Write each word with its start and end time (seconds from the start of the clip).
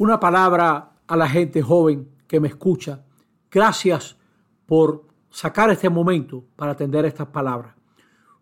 una 0.00 0.18
palabra 0.18 0.92
a 1.06 1.14
la 1.14 1.28
gente 1.28 1.60
joven 1.60 2.08
que 2.26 2.40
me 2.40 2.48
escucha. 2.48 3.04
Gracias 3.50 4.16
por 4.64 5.04
sacar 5.28 5.68
este 5.68 5.90
momento 5.90 6.42
para 6.56 6.72
atender 6.72 7.04
estas 7.04 7.26
palabras. 7.26 7.74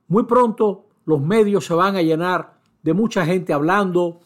Muy 0.07 0.23
pronto 0.23 0.87
los 1.05 1.21
medios 1.21 1.67
se 1.67 1.75
van 1.75 1.97
a 1.97 2.03
llenar 2.03 2.61
de 2.85 2.93
mucha 2.93 3.27
gente 3.27 3.53
hablando, 3.53 4.21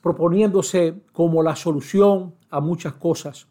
proponiéndose 0.00 1.04
como 1.12 1.40
la 1.40 1.54
solución 1.54 2.34
a 2.50 2.58
muchas 2.60 2.94
cosas. 2.94 3.46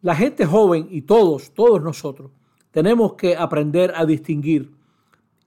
La 0.00 0.16
gente 0.16 0.46
joven 0.46 0.88
y 0.88 1.02
todos, 1.02 1.50
todos 1.50 1.82
nosotros, 1.82 2.30
tenemos 2.70 3.16
que 3.16 3.36
aprender 3.36 3.92
a 3.94 4.06
distinguir 4.06 4.74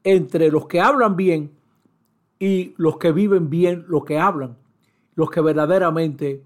entre 0.04 0.52
los 0.52 0.68
que 0.68 0.80
hablan 0.80 1.16
bien 1.16 1.58
y 2.38 2.76
los 2.78 3.00
que 3.00 3.12
viven 3.12 3.50
bien 3.50 3.84
lo 3.88 4.04
que 4.04 4.20
hablan, 4.20 4.60
los 5.16 5.32
que 5.32 5.42
verdaderamente 5.42 6.44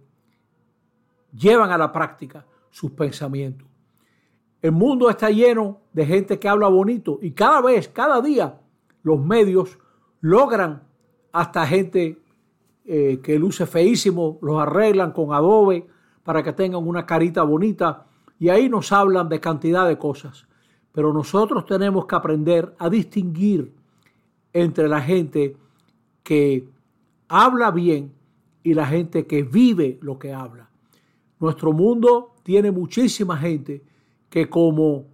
llevan 1.34 1.72
a 1.72 1.78
la 1.78 1.92
práctica 1.92 2.46
sus 2.70 2.92
pensamientos. 2.92 3.68
El 4.62 4.72
mundo 4.72 5.10
está 5.10 5.30
lleno 5.30 5.80
de 5.92 6.06
gente 6.06 6.40
que 6.40 6.48
habla 6.48 6.68
bonito 6.68 7.20
y 7.22 7.32
cada 7.32 7.62
vez, 7.62 7.88
cada 7.88 8.22
día, 8.22 8.60
los 9.04 9.20
medios 9.20 9.80
logran 10.22 10.84
hasta 11.32 11.66
gente 11.66 12.20
eh, 12.86 13.20
que 13.24 13.40
luce 13.40 13.66
feísimo, 13.66 14.38
los 14.42 14.62
arreglan 14.62 15.12
con 15.12 15.34
adobe 15.34 15.88
para 16.24 16.44
que 16.44 16.54
tengan 16.54 16.88
una 16.88 17.06
carita 17.06 17.44
bonita 17.44 18.06
y 18.38 18.50
ahí 18.50 18.70
nos 18.70 18.92
hablan 18.92 19.30
de 19.30 19.40
cantidad 19.40 19.88
de 19.88 19.98
cosas. 19.98 20.48
Pero 20.92 21.14
nosotros 21.14 21.66
tenemos 21.66 22.06
que 22.06 22.16
aprender 22.16 22.76
a 22.78 22.90
distinguir 22.90 23.74
entre 24.54 24.88
la 24.88 25.02
gente 25.02 25.56
que 26.24 26.68
habla 27.28 27.72
bien 27.72 28.14
y 28.64 28.74
la 28.74 28.86
gente 28.86 29.26
que 29.26 29.44
vive 29.44 30.00
lo 30.02 30.20
que 30.20 30.34
habla. 30.34 30.71
Nuestro 31.42 31.74
mundo 31.74 32.36
tiene 32.44 32.70
muchísima 32.70 33.36
gente 33.36 33.82
que 34.30 34.48
como 34.48 35.08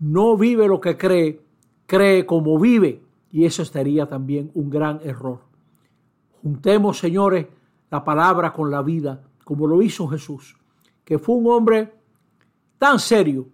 no 0.00 0.36
vive 0.36 0.66
lo 0.66 0.80
que 0.80 0.96
cree, 0.96 1.40
cree 1.86 2.26
como 2.26 2.58
vive. 2.58 3.00
Y 3.30 3.44
eso 3.44 3.64
sería 3.64 4.06
también 4.06 4.50
un 4.54 4.68
gran 4.68 5.00
error. 5.04 5.42
Juntemos, 6.42 6.98
señores, 6.98 7.46
la 7.88 8.02
palabra 8.02 8.52
con 8.52 8.68
la 8.68 8.82
vida, 8.82 9.22
como 9.44 9.68
lo 9.68 9.80
hizo 9.80 10.08
Jesús, 10.08 10.56
que 11.04 11.20
fue 11.20 11.36
un 11.36 11.46
hombre 11.46 11.94
tan 12.76 12.98
serio 12.98 13.46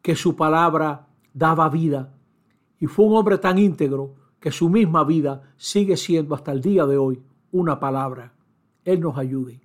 que 0.00 0.16
su 0.16 0.34
palabra 0.34 1.06
daba 1.34 1.68
vida. 1.68 2.14
Y 2.80 2.86
fue 2.86 3.04
un 3.04 3.16
hombre 3.16 3.36
tan 3.36 3.58
íntegro 3.58 4.14
que 4.40 4.50
su 4.50 4.70
misma 4.70 5.04
vida 5.04 5.42
sigue 5.58 5.98
siendo 5.98 6.34
hasta 6.34 6.52
el 6.52 6.62
día 6.62 6.86
de 6.86 6.96
hoy 6.96 7.22
una 7.52 7.78
palabra. 7.78 8.32
Él 8.82 9.00
nos 9.00 9.18
ayude. 9.18 9.63